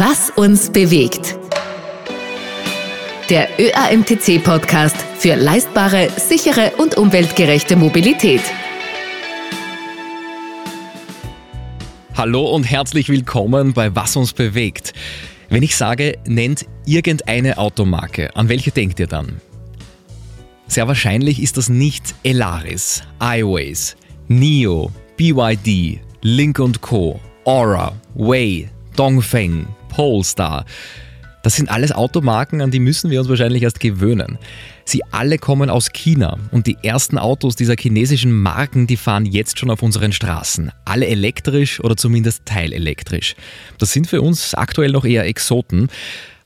[0.00, 1.36] Was uns bewegt.
[3.30, 8.42] Der ÖAMTC-Podcast für leistbare, sichere und umweltgerechte Mobilität.
[12.14, 14.92] Hallo und herzlich willkommen bei Was uns bewegt.
[15.48, 19.40] Wenn ich sage, nennt irgendeine Automarke, an welche denkt ihr dann?
[20.68, 23.96] Sehr wahrscheinlich ist das nicht Elaris, iWays,
[24.28, 30.64] NIO, BYD, Link Co., Aura, Way, Dongfeng, Polestar.
[31.42, 34.38] Das sind alles Automarken, an die müssen wir uns wahrscheinlich erst gewöhnen.
[34.84, 39.58] Sie alle kommen aus China und die ersten Autos dieser chinesischen Marken, die fahren jetzt
[39.58, 40.72] schon auf unseren Straßen.
[40.84, 43.36] Alle elektrisch oder zumindest teilelektrisch.
[43.78, 45.88] Das sind für uns aktuell noch eher Exoten.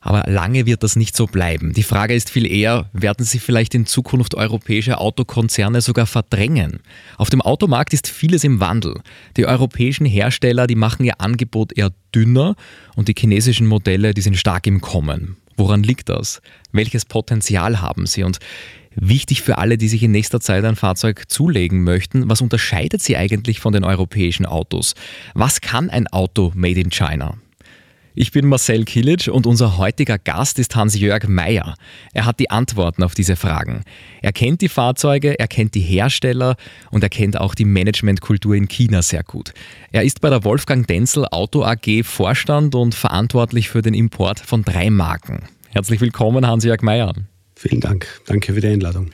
[0.03, 1.73] Aber lange wird das nicht so bleiben.
[1.73, 6.81] Die Frage ist viel eher, werden sie vielleicht in Zukunft europäische Autokonzerne sogar verdrängen?
[7.17, 9.01] Auf dem Automarkt ist vieles im Wandel.
[9.37, 12.57] Die europäischen Hersteller, die machen ihr Angebot eher dünner
[12.97, 15.37] und die chinesischen Modelle, die sind stark im Kommen.
[15.57, 16.43] Woran liegt das?
[16.73, 18.25] Welches Potenzial haben sie?
[18.25, 18.39] Und
[18.95, 23.17] Wichtig für alle, die sich in nächster Zeit ein Fahrzeug zulegen möchten, was unterscheidet sie
[23.17, 24.95] eigentlich von den europäischen Autos?
[25.33, 27.39] Was kann ein Auto made in China?
[28.15, 31.77] Ich bin Marcel Kilic und unser heutiger Gast ist Hans-Jörg Meyer.
[32.13, 33.85] Er hat die Antworten auf diese Fragen.
[34.21, 36.57] Er kennt die Fahrzeuge, er kennt die Hersteller
[36.91, 39.55] und er kennt auch die Managementkultur in China sehr gut.
[39.93, 44.63] Er ist bei der Wolfgang Denzel Auto AG Vorstand und verantwortlich für den Import von
[44.63, 45.45] drei Marken.
[45.71, 47.15] Herzlich willkommen, Hans-Jörg Meyer.
[47.63, 48.09] Vielen Dank.
[48.27, 49.13] Danke für die Einladung.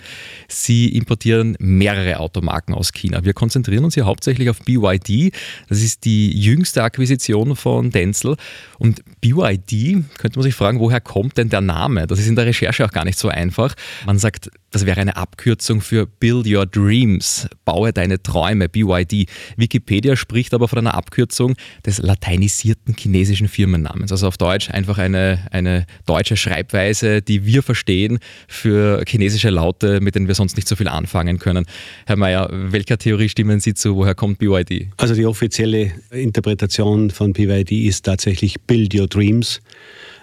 [0.48, 3.22] Sie importieren mehrere Automarken aus China.
[3.22, 5.34] Wir konzentrieren uns hier hauptsächlich auf BYD.
[5.68, 8.36] Das ist die jüngste Akquisition von Denzel.
[8.78, 12.06] Und BYD, könnte man sich fragen, woher kommt denn der Name?
[12.06, 13.74] Das ist in der Recherche auch gar nicht so einfach.
[14.06, 19.26] Man sagt, das wäre eine Abkürzung für Build Your Dreams, baue deine Träume, BYD.
[19.56, 21.54] Wikipedia spricht aber von einer Abkürzung
[21.86, 24.12] des lateinisierten chinesischen Firmennamens.
[24.12, 30.14] Also auf Deutsch einfach eine, eine deutsche Schreibweise, die wir verstehen für chinesische Laute, mit
[30.14, 31.64] denen wir sonst nicht so viel anfangen können.
[32.06, 33.96] Herr Mayer, welcher Theorie stimmen Sie zu?
[33.96, 34.88] Woher kommt BYD?
[34.98, 39.62] Also die offizielle Interpretation von BYD ist tatsächlich Build Your Dreams,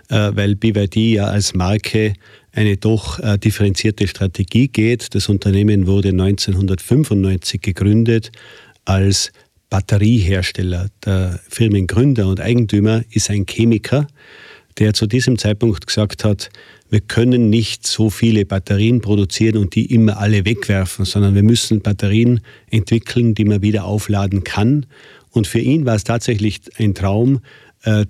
[0.09, 2.13] äh, weil BYD ja als Marke
[2.55, 5.13] eine doch äh, differenzierte Strategie geht.
[5.13, 8.31] Das Unternehmen wurde 1995 gegründet
[8.85, 9.31] als
[9.69, 10.88] Batteriehersteller.
[11.05, 14.07] Der Firmengründer und Eigentümer ist ein Chemiker,
[14.77, 16.49] der zu diesem Zeitpunkt gesagt hat,
[16.89, 21.81] wir können nicht so viele Batterien produzieren und die immer alle wegwerfen, sondern wir müssen
[21.81, 24.85] Batterien entwickeln, die man wieder aufladen kann.
[25.31, 27.41] Und für ihn war es tatsächlich ein Traum,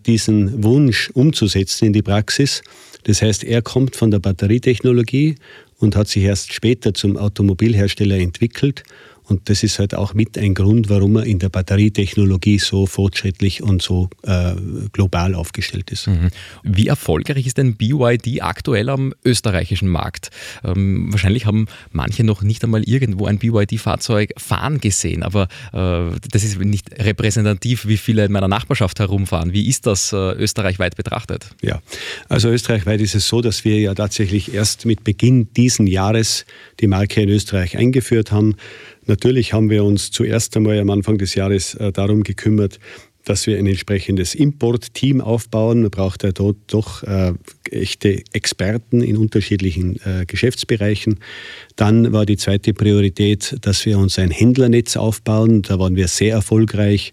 [0.05, 2.61] diesen Wunsch umzusetzen in die Praxis.
[3.03, 5.35] Das heißt, er kommt von der Batterietechnologie
[5.79, 8.83] und hat sich erst später zum Automobilhersteller entwickelt
[9.27, 13.63] und das ist halt auch mit ein Grund, warum er in der Batterietechnologie so fortschrittlich
[13.63, 14.53] und so äh,
[14.91, 16.07] global aufgestellt ist.
[16.07, 16.29] Mhm.
[16.63, 20.29] Wie erfolgreich ist denn BYD aktuell am österreichischen Markt?
[20.63, 26.43] Ähm, wahrscheinlich haben manche noch nicht einmal irgendwo ein BYD-Fahrzeug fahren gesehen, aber äh, das
[26.43, 29.53] ist nicht repräsentativ, wie viele in meiner Nachbarschaft herumfahren.
[29.53, 31.47] Wie ist das äh, österreichweit betrachtet?
[31.61, 31.81] Ja,
[32.29, 36.45] also österreichweit ist es so, dass wir ja tatsächlich erst mit Beginn diesen Jahres
[36.79, 38.55] die Marke in Österreich eingeführt haben.
[39.07, 42.79] Natürlich haben wir uns zuerst einmal am Anfang des Jahres äh, darum gekümmert,
[43.25, 45.81] dass wir ein entsprechendes Importteam aufbauen.
[45.81, 47.33] Man braucht ja dort doch äh,
[47.69, 51.19] echte Experten in unterschiedlichen äh, Geschäftsbereichen.
[51.75, 55.63] Dann war die zweite Priorität, dass wir uns ein Händlernetz aufbauen.
[55.63, 57.11] Da waren wir sehr erfolgreich.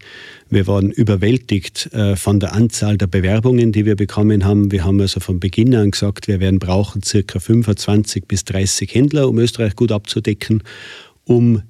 [0.50, 4.70] Wir waren überwältigt äh, von der Anzahl der Bewerbungen, die wir bekommen haben.
[4.70, 9.28] Wir haben also von Beginn an gesagt, wir werden brauchen circa 25 bis 30 Händler,
[9.28, 10.62] um Österreich gut abzudecken,
[11.24, 11.62] um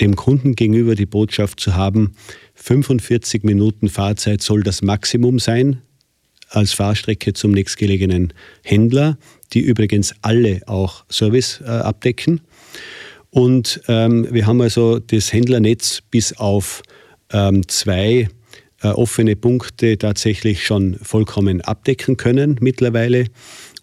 [0.00, 2.12] dem Kunden gegenüber die Botschaft zu haben,
[2.54, 5.82] 45 Minuten Fahrzeit soll das Maximum sein
[6.50, 8.32] als Fahrstrecke zum nächstgelegenen
[8.62, 9.18] Händler,
[9.52, 12.40] die übrigens alle auch Service äh, abdecken.
[13.30, 16.82] Und ähm, wir haben also das Händlernetz bis auf
[17.30, 18.28] ähm, zwei
[18.82, 23.26] äh, offene Punkte tatsächlich schon vollkommen abdecken können mittlerweile.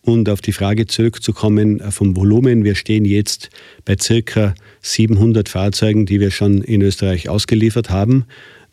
[0.06, 3.50] Und auf die Frage zurückzukommen äh, vom Volumen, wir stehen jetzt
[3.86, 8.25] bei circa 700 Fahrzeugen, die wir schon in Österreich ausgeliefert haben.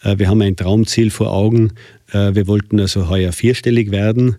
[0.02, 1.72] Äh, wir haben ein Traumziel vor Augen.
[2.12, 4.36] Äh, wir wollten also heuer vierstellig werden.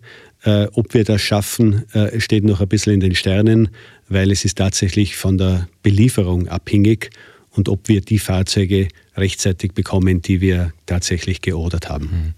[0.74, 1.86] Ob wir das schaffen,
[2.18, 3.70] steht noch ein bisschen in den Sternen,
[4.10, 7.12] weil es ist tatsächlich von der Belieferung abhängig
[7.52, 12.06] und ob wir die Fahrzeuge rechtzeitig bekommen, die wir tatsächlich geordert haben.
[12.06, 12.34] Mhm.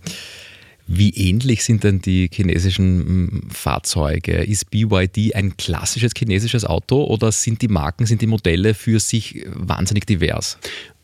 [0.88, 4.44] Wie ähnlich sind denn die chinesischen hm, Fahrzeuge?
[4.44, 9.44] Ist BYD ein klassisches chinesisches Auto oder sind die Marken, sind die Modelle für sich
[9.48, 10.58] wahnsinnig divers?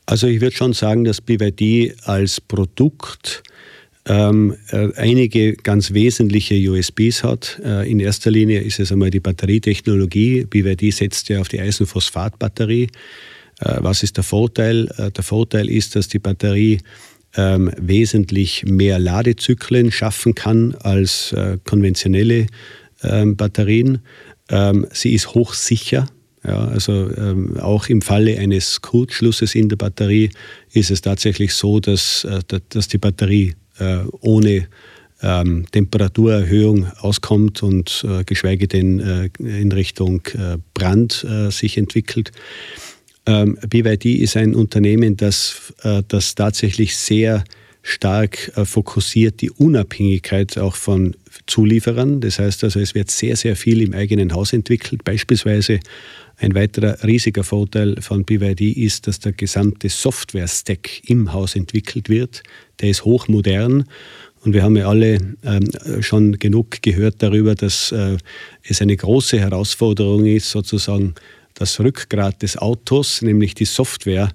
[0.06, 3.44] Also ich würde schon sagen, dass BYD als Produkt
[4.06, 7.60] ähm, äh, einige ganz wesentliche USBs hat.
[7.63, 10.45] Äh, in erster Linie ist es einmal die Batterietechnologie.
[10.45, 12.83] BYD setzt ja auf die Eisenphosphatbatterie.
[13.60, 14.88] Äh, was ist der Vorteil?
[14.98, 16.80] Der Vorteil ist, dass die Batterie
[17.36, 22.48] ähm, wesentlich mehr Ladezyklen schaffen kann als äh, konventionelle
[23.04, 24.00] ähm, Batterien.
[24.50, 26.07] Ähm, sie ist hochsicher.
[26.44, 30.31] Ja, also ähm, auch im Falle eines Kurzschlusses in der Batterie
[30.74, 32.39] ist es tatsächlich so, dass, äh,
[32.69, 34.68] dass die Batterie äh, ohne
[35.22, 42.31] ähm, Temperaturerhöhung auskommt und äh, geschweige denn äh, in Richtung äh, Brand äh, sich entwickelt.
[43.25, 47.44] Ähm, BYD ist ein Unternehmen, das, äh, das tatsächlich sehr
[47.83, 51.15] stark äh, fokussiert die Unabhängigkeit auch von
[51.47, 52.21] Zulieferern.
[52.21, 55.03] Das heißt also, es wird sehr, sehr viel im eigenen Haus entwickelt.
[55.03, 55.79] Beispielsweise
[56.38, 62.44] ein weiterer riesiger Vorteil von BYD ist, dass der gesamte Software-Stack im Haus entwickelt wird.
[62.79, 63.85] Der ist hochmodern
[64.44, 65.69] und wir haben ja alle ähm,
[66.01, 68.18] schon genug gehört darüber, dass äh,
[68.63, 71.13] es eine große Herausforderung ist, sozusagen
[71.61, 74.31] das Rückgrat des Autos, nämlich die Software,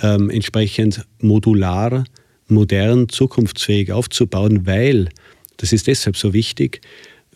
[0.00, 2.04] ähm, entsprechend modular,
[2.48, 5.10] modern, zukunftsfähig aufzubauen, weil,
[5.58, 6.80] das ist deshalb so wichtig,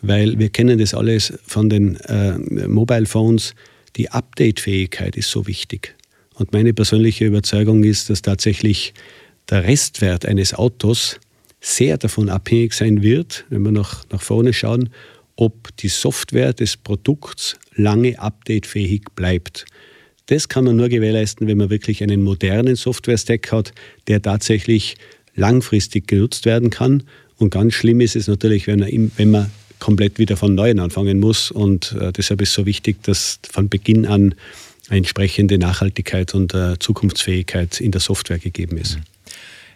[0.01, 2.37] weil wir kennen das alles von den äh,
[2.67, 3.53] Mobile Phones,
[3.95, 5.95] die Update-Fähigkeit ist so wichtig.
[6.33, 8.93] Und meine persönliche Überzeugung ist, dass tatsächlich
[9.49, 11.19] der Restwert eines Autos
[11.61, 14.89] sehr davon abhängig sein wird, wenn wir nach, nach vorne schauen,
[15.37, 19.65] ob die Software des Produkts lange updatefähig bleibt.
[20.25, 23.71] Das kann man nur gewährleisten, wenn man wirklich einen modernen Software-Stack hat,
[24.07, 24.97] der tatsächlich
[25.35, 27.03] langfristig genutzt werden kann.
[27.37, 31.51] Und ganz schlimm ist es natürlich, wenn, man komplett wieder von neuem anfangen muss.
[31.51, 34.35] Und äh, deshalb ist es so wichtig, dass von Beginn an
[34.89, 38.97] eine entsprechende Nachhaltigkeit und äh, Zukunftsfähigkeit in der Software gegeben ist.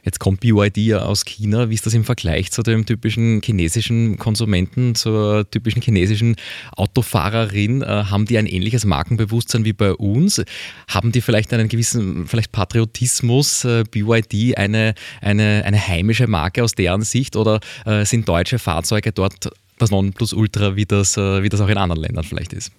[0.04, 1.70] Jetzt kommt BYD ja aus China.
[1.70, 6.36] Wie ist das im Vergleich zu dem typischen chinesischen Konsumenten, zur typischen chinesischen
[6.76, 7.84] Autofahrerin?
[7.84, 10.42] Äh, haben die ein ähnliches Markenbewusstsein wie bei uns?
[10.88, 13.64] Haben die vielleicht einen gewissen vielleicht Patriotismus?
[13.64, 19.12] Äh, BYD eine, eine, eine heimische Marke aus deren Sicht oder äh, sind deutsche Fahrzeuge
[19.12, 22.72] dort das Nonplusultra, wie das, wie das auch in anderen Ländern vielleicht ist?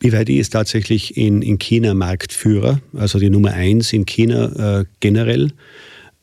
[0.00, 5.52] BYD ist tatsächlich in, in China Marktführer, also die Nummer eins in China äh, generell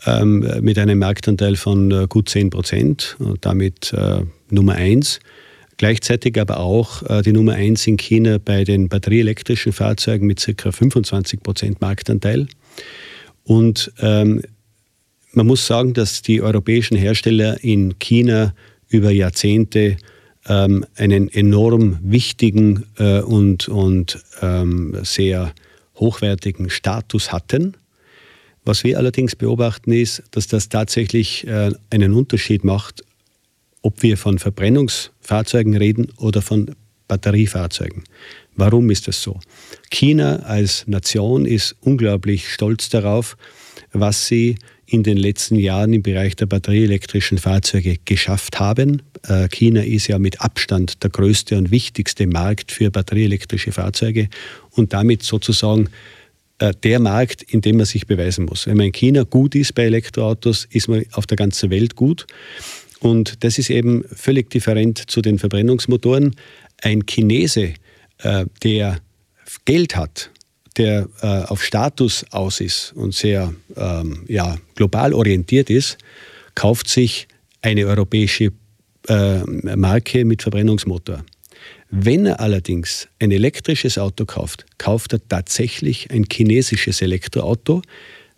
[0.05, 5.19] ähm, mit einem Marktanteil von äh, gut 10 Prozent und damit äh, Nummer eins.
[5.77, 10.71] Gleichzeitig aber auch äh, die Nummer eins in China bei den batterieelektrischen Fahrzeugen mit ca.
[10.71, 12.47] 25 Prozent Marktanteil.
[13.43, 14.41] Und ähm,
[15.33, 18.53] man muss sagen, dass die europäischen Hersteller in China
[18.87, 19.97] über Jahrzehnte
[20.47, 25.53] ähm, einen enorm wichtigen äh, und, und ähm, sehr
[25.95, 27.75] hochwertigen Status hatten.
[28.65, 33.03] Was wir allerdings beobachten ist, dass das tatsächlich äh, einen Unterschied macht,
[33.81, 36.75] ob wir von Verbrennungsfahrzeugen reden oder von
[37.07, 38.03] Batteriefahrzeugen.
[38.55, 39.39] Warum ist das so?
[39.91, 43.37] China als Nation ist unglaublich stolz darauf,
[43.93, 44.57] was sie
[44.87, 49.01] in den letzten Jahren im Bereich der batterieelektrischen Fahrzeuge geschafft haben.
[49.27, 54.29] Äh, China ist ja mit Abstand der größte und wichtigste Markt für batterieelektrische Fahrzeuge
[54.71, 55.89] und damit sozusagen
[56.83, 58.65] der Markt, in dem man sich beweisen muss.
[58.65, 62.25] Wenn man in China gut ist bei Elektroautos, ist man auf der ganzen Welt gut.
[62.99, 66.35] Und das ist eben völlig different zu den Verbrennungsmotoren.
[66.81, 67.73] Ein Chinese,
[68.19, 68.99] äh, der
[69.65, 70.31] Geld hat,
[70.77, 75.97] der äh, auf Status aus ist und sehr ähm, ja, global orientiert ist,
[76.55, 77.27] kauft sich
[77.61, 78.51] eine europäische
[79.07, 81.23] Marke mit Verbrennungsmotor.
[81.97, 87.83] Wenn er allerdings ein elektrisches Auto kauft, kauft er tatsächlich ein chinesisches Elektroauto,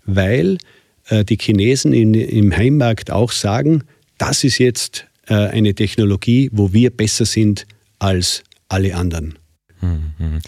[0.06, 0.60] weil
[1.08, 3.84] äh, die Chinesen in, im Heimmarkt auch sagen,
[4.20, 7.66] das ist jetzt äh, eine Technologie, wo wir besser sind
[7.98, 9.40] als alle anderen.
[9.82, 10.42] Mhm.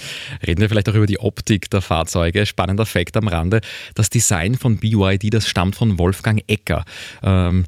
[0.46, 2.46] Reden wir vielleicht auch über die Optik der Fahrzeuge.
[2.46, 3.62] Spannender Fakt am Rande.
[3.96, 6.86] Das Design von BYD, das stammt von Wolfgang Ecker.
[7.24, 7.66] Ähm,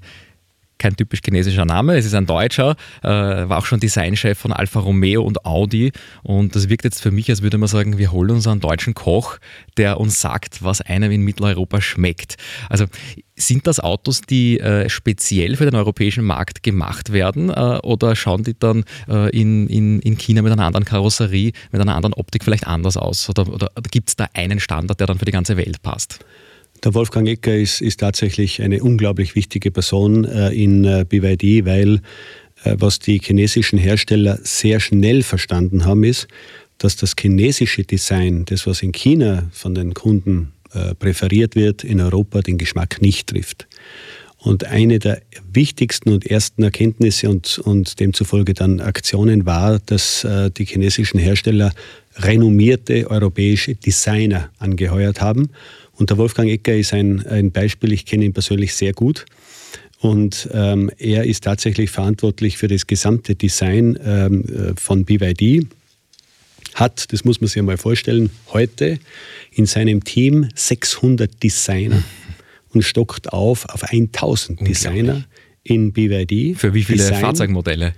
[0.81, 4.79] kein typisch chinesischer Name, es ist ein Deutscher, äh, war auch schon Designchef von Alfa
[4.79, 5.91] Romeo und Audi
[6.23, 8.95] und das wirkt jetzt für mich, als würde man sagen, wir holen uns einen deutschen
[8.95, 9.37] Koch,
[9.77, 12.35] der uns sagt, was einem in Mitteleuropa schmeckt.
[12.67, 12.85] Also
[13.35, 18.43] sind das Autos, die äh, speziell für den europäischen Markt gemacht werden äh, oder schauen
[18.43, 22.43] die dann äh, in, in, in China mit einer anderen Karosserie, mit einer anderen Optik
[22.43, 23.29] vielleicht anders aus?
[23.29, 26.19] Oder, oder gibt es da einen Standard, der dann für die ganze Welt passt?
[26.83, 32.01] Der Wolfgang Ecker ist, ist tatsächlich eine unglaublich wichtige Person äh, in äh, BYD, weil
[32.63, 36.27] äh, was die chinesischen Hersteller sehr schnell verstanden haben, ist,
[36.79, 40.53] dass das chinesische Design, das was in China von den Kunden
[40.99, 43.67] präferiert wird, in Europa den Geschmack nicht trifft.
[44.43, 45.21] Und eine der
[45.53, 51.71] wichtigsten und ersten Erkenntnisse und, und demzufolge dann Aktionen war, dass äh, die chinesischen Hersteller
[52.17, 55.49] renommierte europäische Designer angeheuert haben.
[56.01, 59.27] Und der Wolfgang Ecker ist ein, ein Beispiel, ich kenne ihn persönlich sehr gut.
[59.99, 65.67] Und ähm, er ist tatsächlich verantwortlich für das gesamte Design ähm, äh, von BYD.
[66.73, 68.97] Hat, das muss man sich einmal vorstellen, heute
[69.51, 72.01] in seinem Team 600 Designer
[72.69, 75.25] und stockt auf auf 1000 Designer
[75.61, 76.57] in BYD.
[76.57, 77.21] Für wie viele Design.
[77.21, 77.93] Fahrzeugmodelle?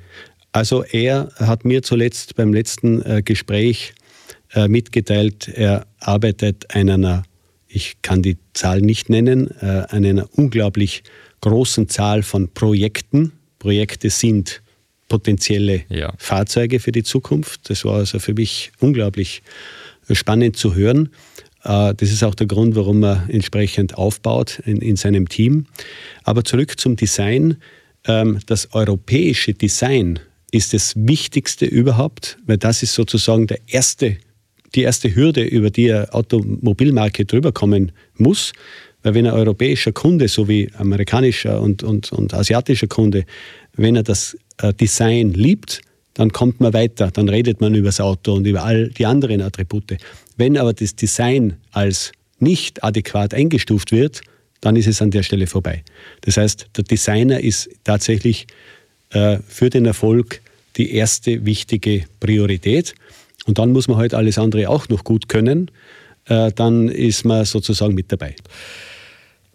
[0.52, 3.94] Also er hat mir zuletzt beim letzten äh, Gespräch
[4.54, 7.24] äh, mitgeteilt, er arbeitet an einer,
[7.74, 11.04] ich kann die Zahl nicht nennen, äh, an einer unglaublich
[11.42, 13.34] großen Zahl von Projekten.
[13.60, 14.62] Projekte sind
[15.10, 16.14] potenzielle ja.
[16.18, 17.70] Fahrzeuge für die Zukunft.
[17.70, 19.42] Das war also für mich unglaublich
[20.12, 21.10] spannend zu hören.
[21.64, 25.66] Äh, das ist auch der Grund, warum er entsprechend aufbaut in, in seinem Team.
[26.24, 27.58] Aber zurück zum Design.
[28.06, 30.20] Ähm, das europäische Design
[30.52, 34.18] ist das Wichtigste überhaupt, weil das ist sozusagen der erste,
[34.76, 38.54] die erste Hürde, über die eine Automobilmarke drüber kommen muss.
[39.04, 43.26] Weil wenn ein europäischer Kunde, so wie amerikanischer und, und, und asiatischer Kunde,
[43.76, 45.82] wenn er das äh, Design liebt,
[46.14, 49.42] dann kommt man weiter, dann redet man über das Auto und über all die anderen
[49.42, 49.98] Attribute.
[50.38, 54.22] Wenn aber das Design als nicht adäquat eingestuft wird,
[54.62, 55.84] dann ist es an der Stelle vorbei.
[56.22, 58.48] Das heißt, der Designer ist tatsächlich
[59.10, 60.42] äh, für den Erfolg
[60.78, 62.96] die erste wichtige Priorität.
[63.46, 65.70] Und dann muss man halt alles andere auch noch gut können.
[66.26, 68.36] Äh, dann ist man sozusagen mit dabei.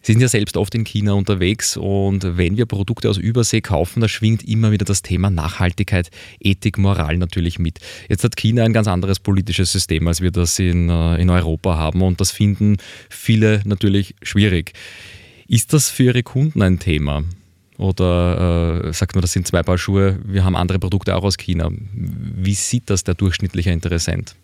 [0.00, 4.00] Sie sind ja selbst oft in China unterwegs und wenn wir Produkte aus Übersee kaufen,
[4.00, 7.80] da schwingt immer wieder das Thema Nachhaltigkeit, Ethik, Moral natürlich mit.
[8.08, 11.76] Jetzt hat China ein ganz anderes politisches System, als wir das in, äh, in Europa
[11.76, 12.76] haben und das finden
[13.10, 14.72] viele natürlich schwierig.
[15.48, 17.24] Ist das für Ihre Kunden ein Thema?
[17.78, 21.36] Oder äh, sagt man, das sind zwei Paar Schuhe, wir haben andere Produkte auch aus
[21.36, 21.70] China.
[21.70, 24.34] Wie sieht das der durchschnittliche Interessent?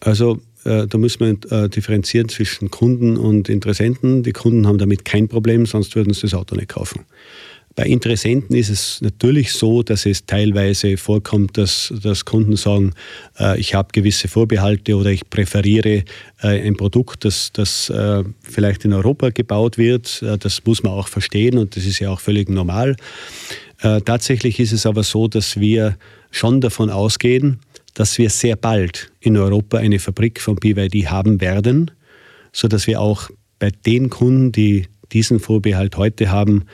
[0.00, 4.22] Also äh, da muss man äh, differenzieren zwischen Kunden und Interessenten.
[4.22, 7.06] Die Kunden haben damit kein Problem, sonst würden sie das Auto nicht kaufen.
[7.76, 12.92] Bei Interessenten ist es natürlich so, dass es teilweise vorkommt, dass, dass Kunden sagen,
[13.38, 16.04] äh, ich habe gewisse Vorbehalte oder ich präferiere
[16.40, 20.22] äh, ein Produkt, das, das äh, vielleicht in Europa gebaut wird.
[20.22, 22.94] Äh, das muss man auch verstehen und das ist ja auch völlig normal.
[23.80, 25.96] Äh, tatsächlich ist es aber so, dass wir
[26.30, 27.58] schon davon ausgehen,
[27.94, 31.90] dass wir sehr bald in Europa eine Fabrik von BYD haben werden,
[32.52, 36.64] sodass wir auch bei den Kunden, die diesen Vorbehalt heute haben,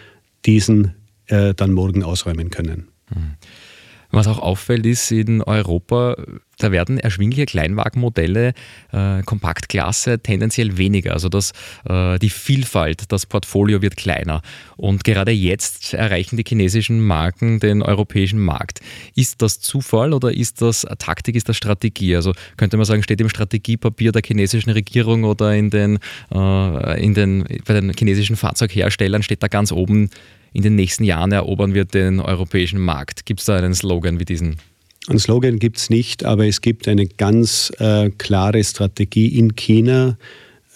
[0.46, 0.94] diesen
[1.26, 2.88] äh, dann morgen ausräumen können.
[3.14, 3.34] Mhm.
[4.12, 6.16] Was auch auffällt, ist in Europa,
[6.58, 8.54] da werden erschwingliche Kleinwagenmodelle,
[8.92, 11.12] äh, Kompaktklasse tendenziell weniger.
[11.12, 11.52] Also das,
[11.88, 14.42] äh, die Vielfalt, das Portfolio wird kleiner.
[14.76, 18.80] Und gerade jetzt erreichen die chinesischen Marken den europäischen Markt.
[19.14, 22.16] Ist das Zufall oder ist das Taktik, ist das Strategie?
[22.16, 25.98] Also könnte man sagen, steht im Strategiepapier der chinesischen Regierung oder in den,
[26.32, 30.10] äh, in den, bei den chinesischen Fahrzeugherstellern steht da ganz oben
[30.52, 33.26] in den nächsten Jahren erobern wir den europäischen Markt.
[33.26, 34.56] Gibt es da einen Slogan wie diesen?
[35.08, 40.18] Einen Slogan gibt es nicht, aber es gibt eine ganz äh, klare Strategie in China,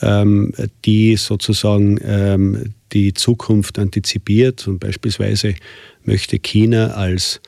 [0.00, 0.52] ähm,
[0.84, 4.66] die sozusagen ähm, die Zukunft antizipiert.
[4.66, 5.54] Und beispielsweise
[6.04, 7.40] möchte China als,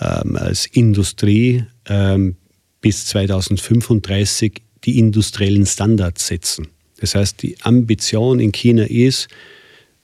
[0.00, 2.36] ähm, als Industrie ähm,
[2.80, 6.68] bis 2035 die industriellen Standards setzen.
[7.00, 9.28] Das heißt, die Ambition in China ist,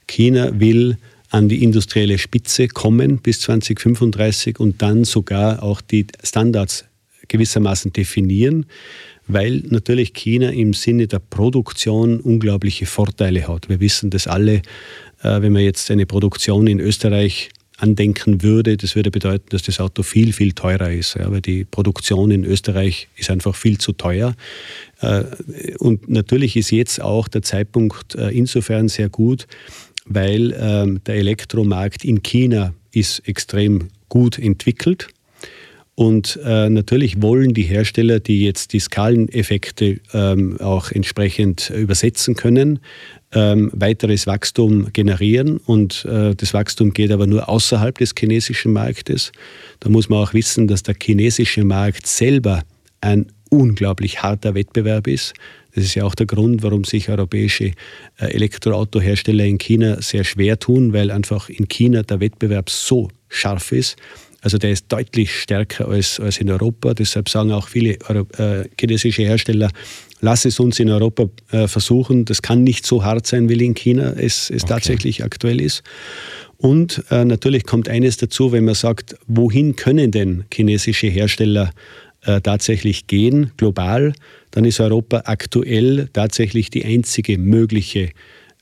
[0.07, 0.97] China will
[1.35, 6.85] an die industrielle Spitze kommen bis 2035 und dann sogar auch die Standards
[7.27, 8.67] gewissermaßen definieren,
[9.27, 13.69] weil natürlich China im Sinne der Produktion unglaubliche Vorteile hat.
[13.69, 14.63] Wir wissen das alle,
[15.25, 17.49] äh, wenn man jetzt eine Produktion in Österreich
[17.79, 21.65] andenken würde, das würde bedeuten, dass das Auto viel, viel teurer ist, ja, weil die
[21.65, 24.37] Produktion in Österreich ist einfach viel zu teuer.
[25.01, 25.25] Äh,
[25.81, 29.49] und natürlich ist jetzt auch der Zeitpunkt äh, insofern sehr gut,
[30.05, 35.09] weil ähm, der Elektromarkt in China ist extrem gut entwickelt.
[35.97, 42.81] Und äh, natürlich wollen die Hersteller, die jetzt die Skaleneffekte ähm, auch entsprechend übersetzen können,
[43.33, 45.59] ähm, weiteres Wachstum generieren.
[45.59, 49.31] Und äh, das Wachstum geht aber nur außerhalb des chinesischen Marktes.
[49.81, 52.63] Da muss man auch wissen, dass der chinesische Markt selber
[53.01, 55.35] ein unglaublich harter Wettbewerb ist.
[55.75, 57.73] Das ist ja auch der Grund, warum sich europäische
[58.19, 63.73] äh, Elektroautohersteller in China sehr schwer tun, weil einfach in China der Wettbewerb so scharf
[63.73, 63.97] ist.
[64.41, 66.93] Also der ist deutlich stärker als, als in Europa.
[66.93, 69.71] Deshalb sagen auch viele äh, chinesische Hersteller,
[70.21, 72.27] lass es uns in Europa äh, versuchen.
[72.27, 74.75] Das kann nicht so hart sein, wie in China es, es okay.
[74.75, 75.83] tatsächlich aktuell ist.
[76.59, 81.73] Und äh, natürlich kommt eines dazu, wenn man sagt, wohin können denn chinesische Hersteller
[82.23, 84.13] äh, tatsächlich gehen, global,
[84.55, 88.11] dann ist Europa aktuell tatsächlich die einzige mögliche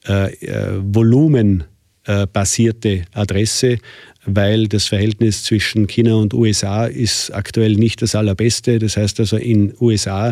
[0.09, 3.77] äh, äh, volumenbasierte Adresse,
[4.25, 8.79] weil das Verhältnis zwischen China und USA ist aktuell nicht das allerbeste.
[8.79, 10.31] Das heißt also, in USA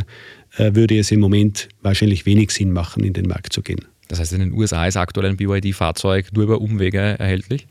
[0.56, 3.84] äh, würde es im Moment wahrscheinlich wenig Sinn machen, in den Markt zu gehen.
[4.08, 7.66] Das heißt, in den USA ist aktuell ein BYD-Fahrzeug nur über Umwege erhältlich?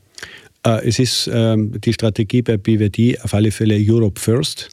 [0.63, 4.69] Äh, es ist ähm, die Strategie bei BYD auf alle Fälle Europe First.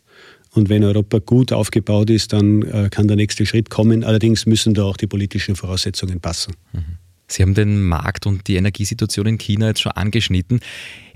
[0.56, 4.04] Und wenn Europa gut aufgebaut ist, dann äh, kann der nächste Schritt kommen.
[4.04, 6.54] Allerdings müssen da auch die politischen Voraussetzungen passen.
[6.72, 6.96] Mhm.
[7.28, 10.60] Sie haben den Markt und die Energiesituation in China jetzt schon angeschnitten.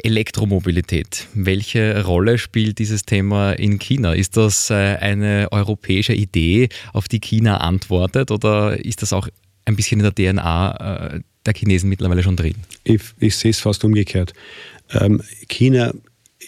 [0.03, 1.27] Elektromobilität.
[1.33, 4.13] Welche Rolle spielt dieses Thema in China?
[4.13, 9.29] Ist das äh, eine europäische Idee, auf die China antwortet, oder ist das auch
[9.65, 12.57] ein bisschen in der DNA äh, der Chinesen mittlerweile schon drin?
[12.85, 14.35] Ich, ich sehe es fast umgekehrt.
[14.91, 15.93] Ähm, China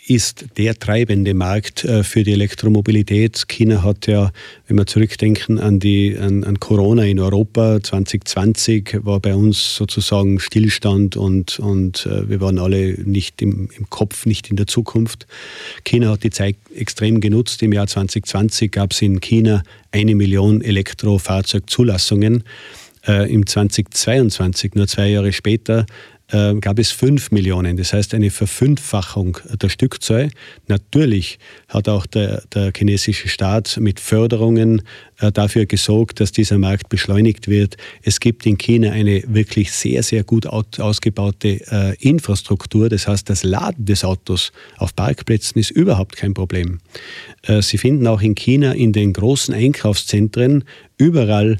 [0.06, 3.46] ist der treibende Markt äh, für die Elektromobilität.
[3.48, 4.32] China hat ja,
[4.66, 10.40] wenn wir zurückdenken an, die, an, an, Corona in Europa 2020, war bei uns sozusagen
[10.40, 15.26] Stillstand und, und äh, wir waren alle nicht im, im Kopf, nicht in der Zukunft.
[15.84, 17.62] China hat die Zeit extrem genutzt.
[17.62, 22.44] Im Jahr 2020 gab es in China eine Million Elektrofahrzeugzulassungen.
[23.06, 25.86] Äh, Im 2022, nur zwei Jahre später,
[26.32, 27.76] äh, gab es fünf Millionen.
[27.76, 30.30] Das heißt eine Verfünffachung der Stückzahl.
[30.66, 34.82] Natürlich hat auch der, der chinesische Staat mit Förderungen
[35.18, 37.76] äh, dafür gesorgt, dass dieser Markt beschleunigt wird.
[38.02, 42.88] Es gibt in China eine wirklich sehr, sehr gut ausgebaute äh, Infrastruktur.
[42.88, 46.80] Das heißt, das Laden des Autos auf Parkplätzen ist überhaupt kein Problem.
[47.42, 50.64] Äh, Sie finden auch in China in den großen Einkaufszentren
[50.96, 51.58] überall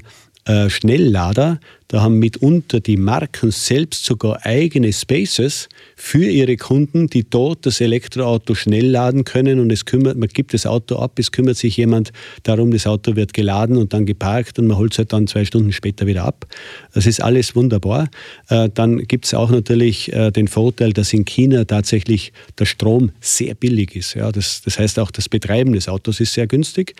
[0.67, 1.61] Schnelllader.
[1.87, 7.81] Da haben mitunter die Marken selbst sogar eigene Spaces für ihre Kunden, die dort das
[7.81, 11.77] Elektroauto schnell laden können und es kümmert, man gibt das Auto ab, es kümmert sich
[11.77, 15.27] jemand darum, das Auto wird geladen und dann geparkt und man holt es halt dann
[15.27, 16.47] zwei Stunden später wieder ab.
[16.93, 18.09] Das ist alles wunderbar.
[18.49, 23.11] Äh, dann gibt es auch natürlich äh, den Vorteil, dass in China tatsächlich der Strom
[23.21, 24.15] sehr billig ist.
[24.15, 26.95] Ja, das, das heißt auch das Betreiben des Autos ist sehr günstig.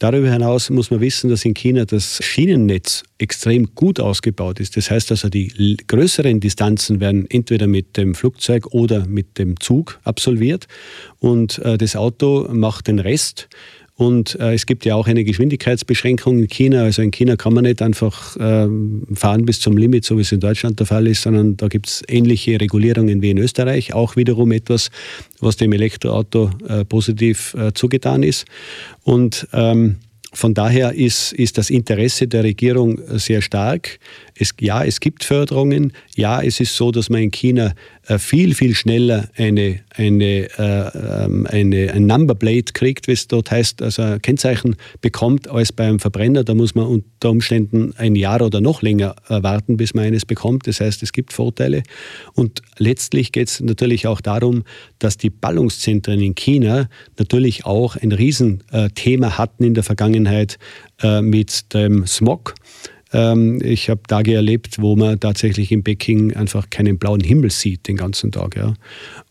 [0.00, 4.76] Darüber hinaus muss man wissen, dass in China das Schienennetz extrem gut ausgebaut ist.
[4.76, 10.00] Das heißt also, die größeren Distanzen werden entweder mit dem Flugzeug oder mit dem Zug
[10.04, 10.66] absolviert
[11.18, 13.48] und äh, das Auto macht den Rest.
[13.94, 16.82] Und äh, es gibt ja auch eine Geschwindigkeitsbeschränkung in China.
[16.82, 18.66] Also in China kann man nicht einfach äh,
[19.14, 21.86] fahren bis zum Limit, so wie es in Deutschland der Fall ist, sondern da gibt
[21.88, 23.92] es ähnliche Regulierungen wie in Österreich.
[23.92, 24.90] Auch wiederum etwas,
[25.40, 28.46] was dem Elektroauto äh, positiv äh, zugetan ist.
[29.04, 29.96] Und ähm,
[30.34, 33.98] von daher ist, ist das Interesse der Regierung sehr stark.
[34.34, 35.92] Es, ja, es gibt Förderungen.
[36.16, 37.74] Ja, es ist so, dass man in China
[38.18, 43.80] viel, viel schneller eine, eine, äh, ähm, eine, ein Numberplate kriegt, wie es dort heißt,
[43.80, 46.42] also ein Kennzeichen bekommt, als beim Verbrenner.
[46.42, 50.26] Da muss man unter Umständen ein Jahr oder noch länger äh, warten, bis man eines
[50.26, 50.66] bekommt.
[50.66, 51.82] Das heißt, es gibt Vorteile.
[52.34, 54.64] Und letztlich geht es natürlich auch darum,
[54.98, 56.88] dass die Ballungszentren in China
[57.18, 60.58] natürlich auch ein Riesenthema hatten in der Vergangenheit
[61.20, 62.54] mit dem Smog.
[63.12, 67.88] Ähm, ich habe Tage erlebt, wo man tatsächlich in Peking einfach keinen blauen Himmel sieht
[67.88, 68.56] den ganzen Tag.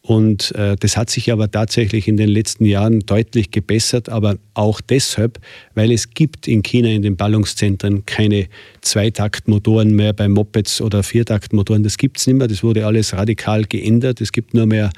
[0.03, 4.81] Und äh, das hat sich aber tatsächlich in den letzten Jahren deutlich gebessert, aber auch
[4.81, 5.39] deshalb,
[5.75, 8.47] weil es gibt in China in den Ballungszentren keine
[8.81, 11.83] Zweitaktmotoren mehr bei Mopeds oder Viertaktmotoren.
[11.83, 12.47] Das gibt es nicht mehr.
[12.47, 14.21] Das wurde alles radikal geändert.
[14.21, 14.89] Es gibt nur mehr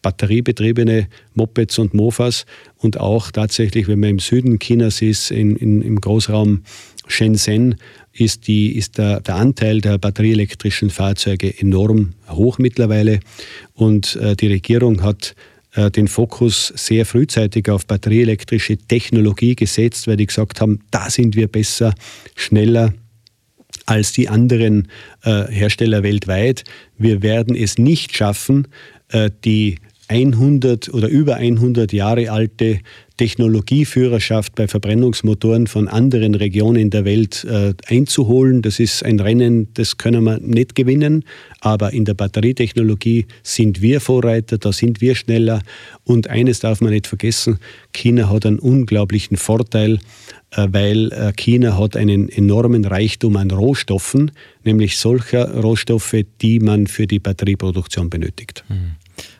[0.00, 2.46] batteriebetriebene Mopeds und Mofas
[2.78, 6.62] und auch tatsächlich, wenn man im Süden Chinas ist, in, in, im Großraum
[7.06, 7.76] Shenzhen,
[8.12, 13.20] ist, die, ist der, der Anteil der batterieelektrischen Fahrzeuge enorm hoch mittlerweile.
[13.74, 15.34] Und äh, die Regierung hat
[15.74, 21.36] äh, den Fokus sehr frühzeitig auf batterieelektrische Technologie gesetzt, weil die gesagt haben, da sind
[21.36, 21.94] wir besser,
[22.34, 22.94] schneller
[23.84, 24.88] als die anderen
[25.22, 26.64] äh, Hersteller weltweit.
[26.98, 28.68] Wir werden es nicht schaffen,
[29.08, 29.76] äh, die
[30.08, 32.80] 100 oder über 100 Jahre alte
[33.16, 38.62] Technologieführerschaft bei Verbrennungsmotoren von anderen Regionen der Welt äh, einzuholen.
[38.62, 41.24] Das ist ein Rennen, das können wir nicht gewinnen,
[41.60, 45.62] aber in der Batterietechnologie sind wir Vorreiter, da sind wir schneller.
[46.04, 47.58] Und eines darf man nicht vergessen,
[47.92, 49.98] China hat einen unglaublichen Vorteil,
[50.50, 54.30] äh, weil äh, China hat einen enormen Reichtum an Rohstoffen,
[54.62, 58.62] nämlich solcher Rohstoffe, die man für die Batterieproduktion benötigt.
[58.68, 58.96] Mhm.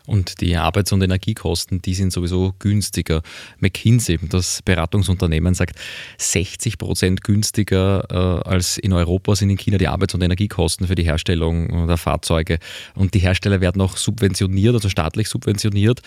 [0.07, 3.21] Und die Arbeits- und Energiekosten, die sind sowieso günstiger.
[3.59, 5.77] McKinsey, das Beratungsunternehmen, sagt,
[6.17, 10.95] 60 Prozent günstiger äh, als in Europa sind in China die Arbeits- und Energiekosten für
[10.95, 12.59] die Herstellung der Fahrzeuge.
[12.95, 16.01] Und die Hersteller werden auch subventioniert, also staatlich subventioniert.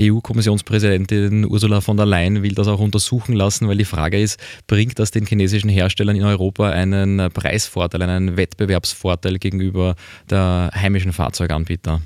[0.00, 5.00] EU-Kommissionspräsidentin Ursula von der Leyen will das auch untersuchen lassen, weil die Frage ist, bringt
[5.00, 9.96] das den chinesischen Herstellern in Europa einen Preisvorteil, einen Wettbewerbsvorteil gegenüber
[10.30, 12.00] der heimischen Fahrzeuganbieter?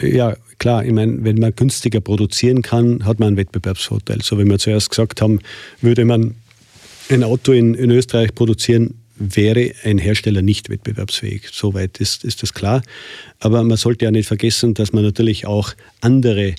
[0.00, 0.84] Ja, klar.
[0.84, 4.22] Ich meine, wenn man günstiger produzieren kann, hat man einen Wettbewerbsvorteil.
[4.22, 5.40] So wie wir zuerst gesagt haben,
[5.80, 6.34] würde man
[7.10, 11.48] ein Auto in, in Österreich produzieren, wäre ein Hersteller nicht wettbewerbsfähig.
[11.52, 12.82] Soweit ist, ist das klar.
[13.38, 16.54] Aber man sollte ja nicht vergessen, dass man natürlich auch andere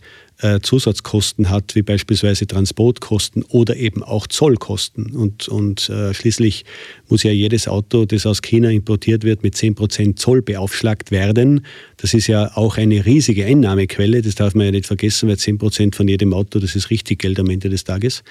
[0.61, 5.15] Zusatzkosten hat, wie beispielsweise Transportkosten oder eben auch Zollkosten.
[5.15, 6.65] Und, und äh, schließlich
[7.09, 11.65] muss ja jedes Auto, das aus China importiert wird, mit 10% Zoll beaufschlagt werden.
[11.97, 15.95] Das ist ja auch eine riesige Einnahmequelle, das darf man ja nicht vergessen, weil 10%
[15.95, 18.23] von jedem Auto, das ist richtig Geld am Ende des Tages.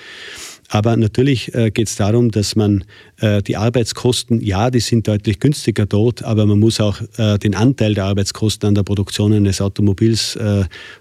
[0.73, 2.85] Aber natürlich äh, geht es darum, dass man
[3.19, 7.57] äh, die Arbeitskosten, ja, die sind deutlich günstiger dort, aber man muss auch äh, den
[7.57, 10.39] Anteil der Arbeitskosten an der Produktion eines Automobils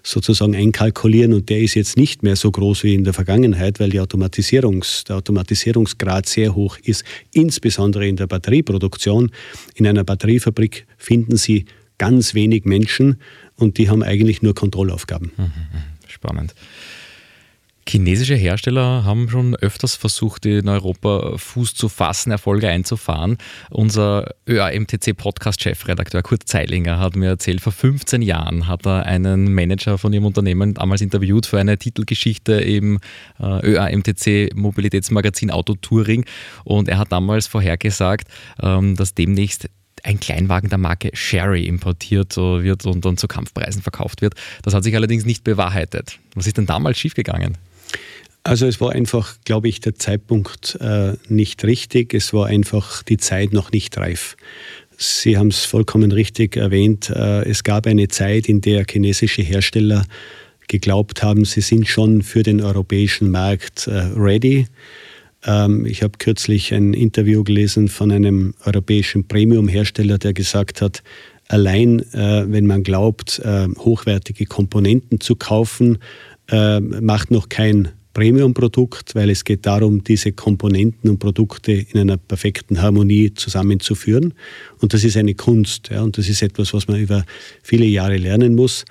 [0.02, 3.90] sozusagen einkalkulieren und der ist jetzt nicht mehr so groß wie in der Vergangenheit, weil
[3.90, 9.30] die Automatisierungs, der Automatisierungsgrad sehr hoch ist, insbesondere in der Batterieproduktion.
[9.74, 11.66] In einer Batteriefabrik finden Sie
[11.98, 13.16] ganz wenig Menschen
[13.54, 15.30] und die haben eigentlich nur Kontrollaufgaben.
[15.36, 15.50] Mhm, mhm.
[16.08, 16.54] Spannend.
[17.88, 23.38] Chinesische Hersteller haben schon öfters versucht, in Europa Fuß zu fassen, Erfolge einzufahren.
[23.70, 30.12] Unser ÖAMTC-Podcast-Chefredakteur Kurt Zeilinger hat mir erzählt, vor 15 Jahren hat er einen Manager von
[30.12, 33.00] ihrem Unternehmen damals interviewt für eine Titelgeschichte im
[33.40, 36.24] äh, ÖAMTC Mobilitätsmagazin Auto Touring
[36.64, 38.28] und er hat damals vorhergesagt,
[38.62, 39.68] ähm, dass demnächst
[40.02, 44.34] ein Kleinwagen der Marke Sherry importiert wird und dann zu Kampfpreisen verkauft wird.
[44.62, 46.18] Das hat sich allerdings nicht bewahrheitet.
[46.34, 47.58] Was ist denn damals schiefgegangen?
[48.42, 52.14] Also es war einfach, glaube ich, der Zeitpunkt äh, nicht richtig.
[52.14, 54.36] Es war einfach die Zeit noch nicht reif.
[54.96, 57.10] Sie haben es vollkommen richtig erwähnt.
[57.10, 60.04] Äh, es gab eine Zeit, in der chinesische Hersteller
[60.68, 64.66] geglaubt haben, sie sind schon für den europäischen Markt äh, ready.
[65.44, 71.02] Ähm, ich habe kürzlich ein Interview gelesen von einem europäischen Premium-Hersteller, der gesagt hat,
[71.48, 75.98] allein äh, wenn man glaubt, äh, hochwertige Komponenten zu kaufen,
[76.50, 82.16] äh, macht noch kein Premium-Produkt, weil es geht darum, diese Komponenten und Produkte in einer
[82.16, 84.34] perfekten Harmonie zusammenzuführen.
[84.80, 85.90] Und das ist eine Kunst.
[85.90, 87.24] Ja, und das ist etwas, was man über
[87.62, 88.84] viele Jahre lernen muss.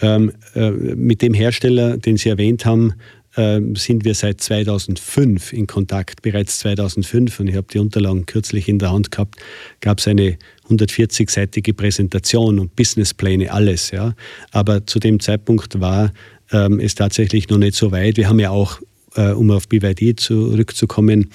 [0.00, 2.94] Ähm, äh, mit dem Hersteller, den Sie erwähnt haben,
[3.38, 6.22] äh, sind wir seit 2005 in Kontakt.
[6.22, 9.36] Bereits 2005, und ich habe die Unterlagen kürzlich in der Hand gehabt,
[9.80, 13.90] gab es eine 140-seitige Präsentation und Businesspläne, alles.
[13.90, 14.14] Ja.
[14.50, 16.12] Aber zu dem Zeitpunkt war
[16.52, 18.16] ähm, ist tatsächlich noch nicht so weit.
[18.16, 18.80] Wir haben ja auch,
[19.14, 21.30] äh, um auf BYD zurückzukommen,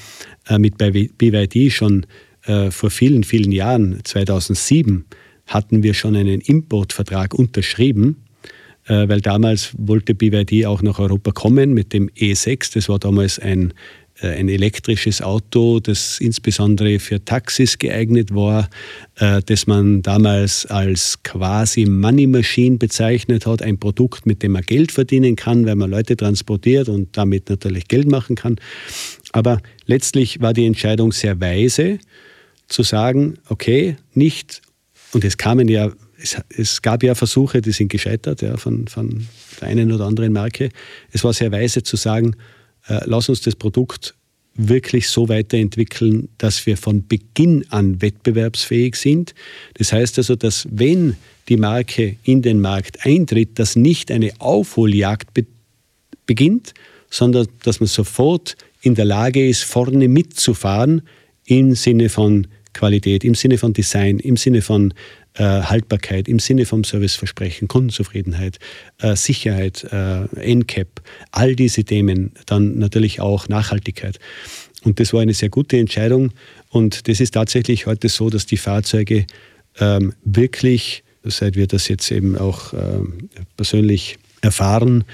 [0.47, 2.05] äh, mit BYD schon
[2.45, 5.05] äh, vor vielen, vielen Jahren, 2007,
[5.47, 8.23] hatten wir schon einen Importvertrag unterschrieben,
[8.85, 12.73] äh, weil damals wollte BYD auch nach Europa kommen mit dem E6.
[12.73, 13.73] Das war damals ein
[14.21, 18.69] ein elektrisches Auto, das insbesondere für Taxis geeignet war,
[19.15, 24.61] äh, das man damals als quasi Money Machine bezeichnet hat, ein Produkt, mit dem man
[24.61, 28.57] Geld verdienen kann, weil man Leute transportiert und damit natürlich Geld machen kann.
[29.31, 31.99] Aber letztlich war die Entscheidung sehr weise,
[32.67, 34.61] zu sagen, okay, nicht,
[35.11, 39.27] und es kamen ja, es, es gab ja Versuche, die sind gescheitert ja, von, von
[39.59, 40.69] der einen oder anderen Marke.
[41.11, 42.35] Es war sehr weise zu sagen,
[42.87, 44.15] äh, lass uns das Produkt
[44.55, 49.33] wirklich so weiterentwickeln, dass wir von Beginn an wettbewerbsfähig sind.
[49.75, 51.15] Das heißt also, dass wenn
[51.49, 55.45] die Marke in den Markt eintritt, dass nicht eine Aufholjagd be
[56.25, 56.73] beginnt,
[57.09, 61.01] sondern dass man sofort in der Lage ist, vorne mitzufahren
[61.45, 64.93] im Sinne von Qualität, im Sinne von Design, im Sinne von
[65.41, 68.59] Haltbarkeit im Sinne vom Serviceversprechen, Kundenzufriedenheit,
[68.99, 74.19] äh, Sicherheit, äh, NCAP, all diese Themen, dann natürlich auch Nachhaltigkeit.
[74.83, 76.31] Und das war eine sehr gute Entscheidung.
[76.69, 79.25] Und das ist tatsächlich heute so, dass die Fahrzeuge
[79.79, 82.99] ähm, wirklich, seit wir das jetzt eben auch äh,
[83.55, 85.05] persönlich erfahren,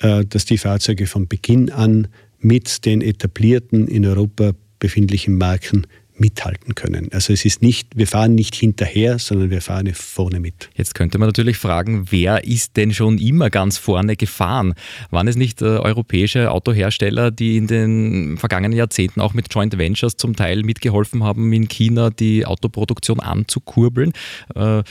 [0.00, 5.86] äh, dass die Fahrzeuge von Beginn an mit den etablierten in Europa befindlichen Marken
[6.20, 7.08] mithalten können.
[7.12, 10.68] Also es ist nicht, wir fahren nicht hinterher, sondern wir fahren vorne mit.
[10.76, 14.74] Jetzt könnte man natürlich fragen, wer ist denn schon immer ganz vorne gefahren?
[15.10, 20.16] Waren es nicht äh, europäische Autohersteller, die in den vergangenen Jahrzehnten auch mit Joint Ventures
[20.16, 24.12] zum Teil mitgeholfen haben, in China die Autoproduktion anzukurbeln?
[24.54, 24.82] Äh,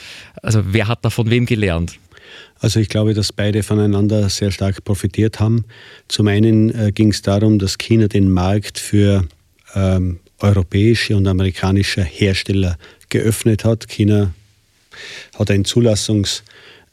[0.41, 1.99] also wer hat da von wem gelernt?
[2.59, 5.65] Also ich glaube, dass beide voneinander sehr stark profitiert haben.
[6.07, 9.25] Zum einen äh, ging es darum, dass China den Markt für
[9.75, 12.77] ähm, europäische und amerikanische Hersteller
[13.09, 13.87] geöffnet hat.
[13.87, 14.33] China
[15.37, 16.43] hat ein Zulassungs-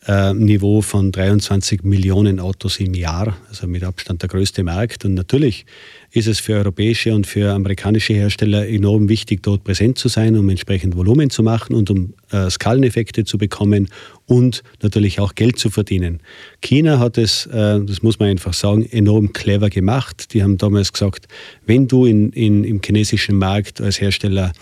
[0.07, 5.05] äh, Niveau von 23 Millionen Autos im Jahr, also mit Abstand der größte Markt.
[5.05, 5.67] Und natürlich
[6.13, 10.49] ist es für europäische und für amerikanische Hersteller enorm wichtig, dort präsent zu sein, um
[10.49, 13.89] entsprechend Volumen zu machen und um äh, Skaleneffekte zu bekommen
[14.27, 16.21] und natürlich auch Geld zu verdienen.
[16.63, 20.33] China hat es, äh, das muss man einfach sagen, enorm clever gemacht.
[20.33, 21.27] Die haben damals gesagt,
[21.67, 24.53] wenn du in, in, im chinesischen Markt als Hersteller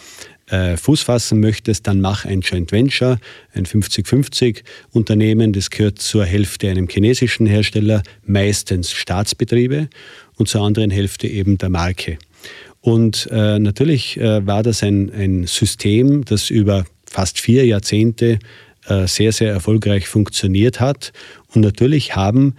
[0.46, 3.18] äh, Fuß fassen möchtest, dann mach ein Joint Venture,
[3.54, 5.52] ein 50-50 Unternehmen.
[5.52, 9.88] Das gehört zur Hälfte einem chinesischen Hersteller, meistens Staatsbetriebe,
[10.36, 12.18] und zur anderen Hälfte eben der Marke.
[12.80, 18.38] Und äh, natürlich äh, war das ein, ein System, das über fast vier Jahrzehnte
[18.86, 21.12] äh, sehr, sehr erfolgreich funktioniert hat.
[21.54, 22.56] Und natürlich haben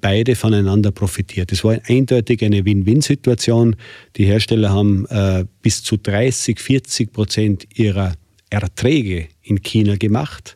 [0.00, 1.50] beide voneinander profitiert.
[1.50, 3.74] Es war eindeutig eine Win-Win-Situation.
[4.16, 8.14] Die Hersteller haben äh, bis zu 30, 40 Prozent ihrer
[8.50, 10.54] Erträge in China gemacht.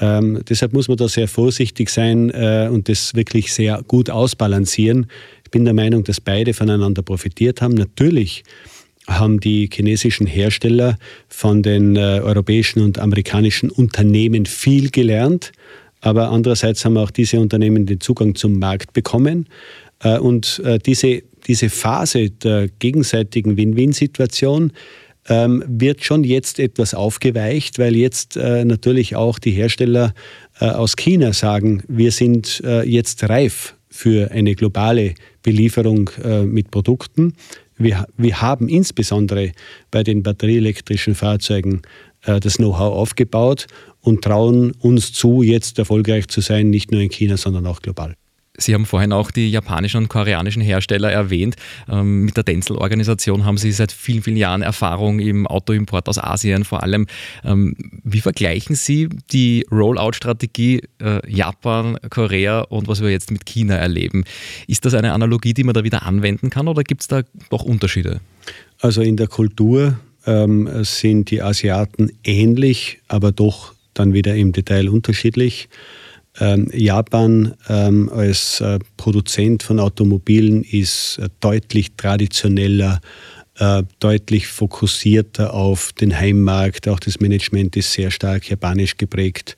[0.00, 5.06] Ähm, deshalb muss man da sehr vorsichtig sein äh, und das wirklich sehr gut ausbalancieren.
[5.44, 7.74] Ich bin der Meinung, dass beide voneinander profitiert haben.
[7.74, 8.42] Natürlich
[9.06, 15.52] haben die chinesischen Hersteller von den äh, europäischen und amerikanischen Unternehmen viel gelernt.
[16.04, 19.48] Aber andererseits haben auch diese Unternehmen den Zugang zum Markt bekommen.
[20.00, 24.72] Äh, und äh, diese, diese Phase der gegenseitigen Win-Win-Situation
[25.30, 30.12] ähm, wird schon jetzt etwas aufgeweicht, weil jetzt äh, natürlich auch die Hersteller
[30.60, 36.10] aus China sagen, wir sind jetzt reif für eine globale Belieferung
[36.44, 37.34] mit Produkten.
[37.76, 39.50] Wir, wir haben insbesondere
[39.90, 41.82] bei den batterieelektrischen Fahrzeugen
[42.24, 43.66] das Know-how aufgebaut
[44.00, 48.16] und trauen uns zu, jetzt erfolgreich zu sein, nicht nur in China, sondern auch global.
[48.56, 51.56] Sie haben vorhin auch die japanischen und koreanischen Hersteller erwähnt.
[51.88, 56.64] Ähm, mit der Denzel-Organisation haben Sie seit vielen, vielen Jahren Erfahrung im Autoimport aus Asien
[56.64, 57.06] vor allem.
[57.42, 63.74] Ähm, wie vergleichen Sie die Rollout-Strategie äh, Japan, Korea und was wir jetzt mit China
[63.74, 64.24] erleben?
[64.68, 67.64] Ist das eine Analogie, die man da wieder anwenden kann oder gibt es da doch
[67.64, 68.20] Unterschiede?
[68.80, 74.88] Also in der Kultur ähm, sind die Asiaten ähnlich, aber doch dann wieder im Detail
[74.88, 75.68] unterschiedlich.
[76.40, 83.00] Ähm, Japan ähm, als äh, Produzent von Automobilen ist äh, deutlich traditioneller,
[83.58, 86.88] äh, deutlich fokussierter auf den Heimmarkt.
[86.88, 89.56] Auch das Management ist sehr stark japanisch geprägt.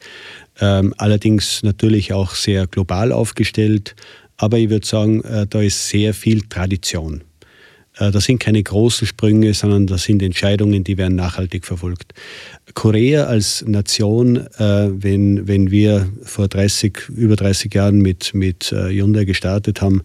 [0.60, 3.96] Ähm, allerdings natürlich auch sehr global aufgestellt.
[4.36, 7.22] Aber ich würde sagen, äh, da ist sehr viel Tradition.
[7.98, 12.14] Äh, das sind keine großen Sprünge, sondern das sind Entscheidungen, die werden nachhaltig verfolgt.
[12.74, 18.88] Korea als Nation, äh, wenn, wenn wir vor 30, über 30 Jahren mit, mit äh,
[18.90, 20.02] Hyundai gestartet haben,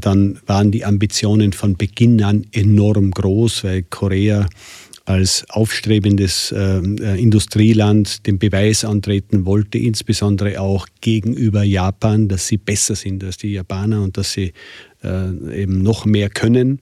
[0.00, 4.48] dann waren die Ambitionen von Beginn an enorm groß, weil Korea
[5.06, 12.96] als aufstrebendes äh, Industrieland den Beweis antreten wollte, insbesondere auch gegenüber Japan, dass sie besser
[12.96, 14.52] sind als die Japaner und dass sie
[15.04, 16.80] äh, eben noch mehr können.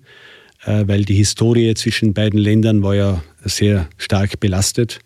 [0.66, 5.00] Äh, weil die Historie zwischen beiden Ländern war ja sehr stark belastet.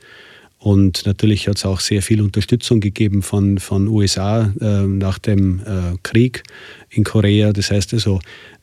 [0.59, 5.61] Und natürlich hat es auch sehr viel Unterstützung gegeben von, von USA äh, nach dem
[5.61, 6.43] äh, Krieg
[6.91, 7.53] in Korea.
[7.53, 8.21] Das heißt also,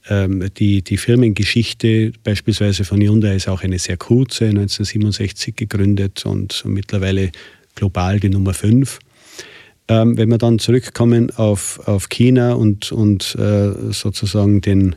[0.09, 6.63] ähm, die, die Firmengeschichte beispielsweise von Hyundai ist auch eine sehr kurze, 1967 gegründet und
[6.65, 7.31] mittlerweile
[7.75, 8.99] global die Nummer 5.
[9.87, 14.95] Ähm, wenn wir dann zurückkommen auf, auf China und, und äh, sozusagen den,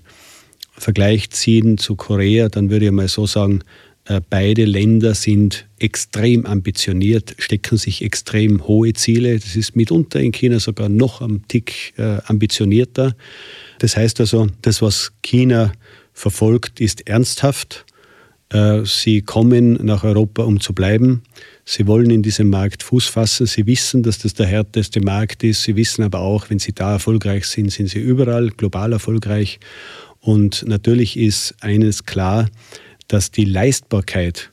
[0.78, 3.62] Vergleich ziehen zu Korea, dann würde ich mal so sagen,
[4.08, 9.38] äh, beide Länder sind extrem ambitioniert, stecken sich extrem hohe Ziele.
[9.38, 13.14] Das ist mitunter in China sogar noch am Tick äh, ambitionierter.
[13.80, 15.72] Das heißt also, das, was China
[16.14, 17.84] verfolgt, ist ernsthaft.
[18.50, 21.22] Äh, sie kommen nach Europa, um zu bleiben.
[21.66, 23.46] Sie wollen in diesem Markt Fuß fassen.
[23.46, 25.64] Sie wissen, dass das der härteste Markt ist.
[25.64, 29.60] Sie wissen aber auch, wenn sie da erfolgreich sind, sind sie überall global erfolgreich.
[30.20, 32.48] Und natürlich ist eines klar,
[33.08, 34.50] dass die Leistbarkeit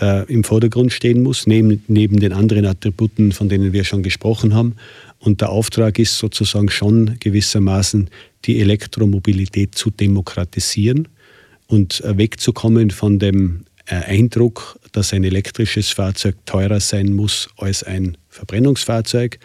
[0.00, 4.54] äh, im Vordergrund stehen muss, neben, neben den anderen Attributen, von denen wir schon gesprochen
[4.54, 4.76] haben.
[5.18, 8.10] Und der Auftrag ist sozusagen schon gewissermaßen,
[8.44, 11.08] die Elektromobilität zu demokratisieren
[11.66, 17.82] und äh, wegzukommen von dem äh, Eindruck, dass ein elektrisches Fahrzeug teurer sein muss als
[17.82, 19.38] ein Verbrennungsfahrzeug.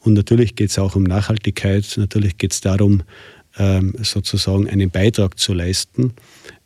[0.00, 3.02] Und natürlich geht es auch um Nachhaltigkeit, natürlich geht es darum,
[4.02, 6.14] sozusagen einen Beitrag zu leisten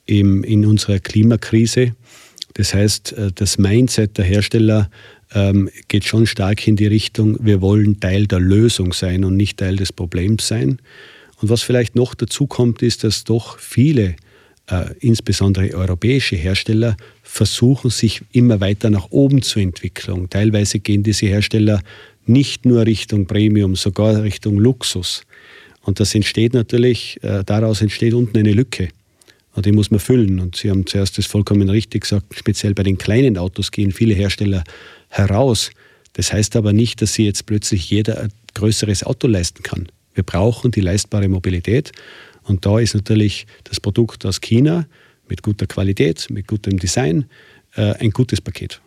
[0.06, 1.94] in unserer Klimakrise.
[2.54, 4.90] Das heißt, äh, das Mindset der Hersteller
[5.34, 9.58] ähm, geht schon stark in die Richtung, wir wollen Teil der Lösung sein und nicht
[9.58, 10.78] Teil des Problems sein.
[11.42, 14.14] Und was vielleicht noch dazu kommt, ist, dass doch viele,
[14.70, 20.30] äh, insbesondere europäische Hersteller, versuchen, sich immer weiter nach oben zu entwickeln.
[20.30, 21.82] Teilweise gehen diese Hersteller
[22.26, 25.22] nicht nur Richtung Premium, sogar Richtung Luxus.
[25.84, 28.88] Und das entsteht natürlich, äh, daraus entsteht unten eine Lücke.
[29.54, 30.40] Und die muss man füllen.
[30.40, 34.14] Und Sie haben zuerst das vollkommen richtig gesagt, speziell bei den kleinen Autos gehen viele
[34.14, 34.64] Hersteller
[35.08, 35.70] heraus.
[36.14, 39.88] Das heißt aber nicht, dass sie jetzt plötzlich jeder ein größeres Auto leisten kann.
[40.14, 41.92] Wir brauchen die leistbare Mobilität.
[42.44, 44.86] Und da ist natürlich das Produkt aus China
[45.28, 47.26] mit guter Qualität, mit gutem Design
[47.74, 48.80] äh, ein gutes Paket.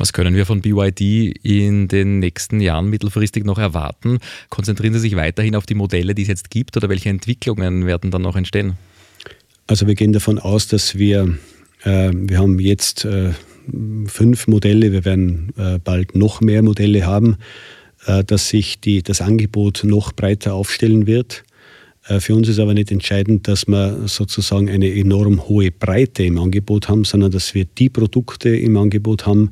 [0.00, 4.18] Was können wir von BYD in den nächsten Jahren mittelfristig noch erwarten?
[4.48, 8.10] Konzentrieren Sie sich weiterhin auf die Modelle, die es jetzt gibt, oder welche Entwicklungen werden
[8.10, 8.78] dann noch entstehen?
[9.66, 11.36] Also wir gehen davon aus, dass wir,
[11.84, 13.32] äh, wir haben jetzt äh,
[14.06, 17.36] fünf Modelle, wir werden äh, bald noch mehr Modelle haben,
[18.06, 21.44] äh, dass sich die, das Angebot noch breiter aufstellen wird.
[22.06, 26.38] Äh, für uns ist aber nicht entscheidend, dass wir sozusagen eine enorm hohe Breite im
[26.38, 29.50] Angebot haben, sondern dass wir die Produkte im Angebot haben,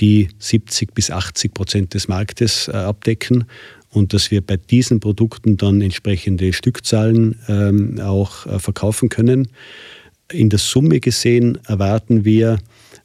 [0.00, 3.46] die 70 bis 80 Prozent des Marktes abdecken
[3.96, 9.48] und dass wir bei diesen Produkten dann entsprechende Stückzahlen ähm, auch äh, verkaufen können.
[10.30, 12.58] In der Summe gesehen erwarten wir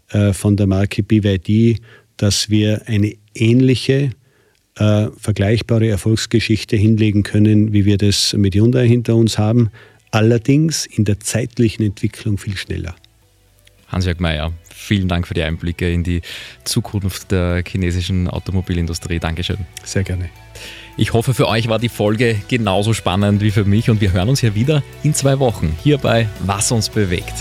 [0.09, 1.79] äh, von der Marke BYD,
[2.17, 4.11] dass wir eine ähnliche
[4.75, 9.69] äh, vergleichbare Erfolgsgeschichte hinlegen können, wie wir das mit Hyundai hinter uns haben,
[10.11, 12.95] allerdings in der zeitlichen Entwicklung viel schneller.
[13.91, 16.21] Hans-Jörg Mayer, vielen Dank für die Einblicke in die
[16.63, 19.19] Zukunft der chinesischen Automobilindustrie.
[19.19, 19.57] Dankeschön.
[19.83, 20.29] Sehr gerne.
[20.97, 24.29] Ich hoffe, für euch war die Folge genauso spannend wie für mich und wir hören
[24.29, 27.33] uns hier wieder in zwei Wochen hier bei Was uns bewegt.